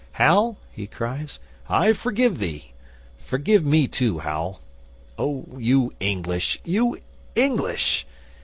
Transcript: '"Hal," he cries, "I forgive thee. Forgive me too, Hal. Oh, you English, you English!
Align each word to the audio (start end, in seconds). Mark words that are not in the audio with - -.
'"Hal," 0.13 0.57
he 0.71 0.87
cries, 0.87 1.37
"I 1.69 1.93
forgive 1.93 2.39
thee. 2.39 2.71
Forgive 3.19 3.63
me 3.63 3.87
too, 3.87 4.17
Hal. 4.17 4.59
Oh, 5.15 5.45
you 5.59 5.91
English, 5.99 6.59
you 6.63 6.97
English! 7.35 8.07